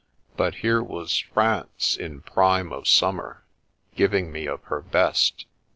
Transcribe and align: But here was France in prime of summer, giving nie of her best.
But 0.35 0.55
here 0.65 0.81
was 0.81 1.19
France 1.19 1.95
in 1.95 2.21
prime 2.21 2.73
of 2.73 2.87
summer, 2.87 3.43
giving 3.95 4.31
nie 4.31 4.47
of 4.47 4.63
her 4.63 4.81
best. 4.81 5.45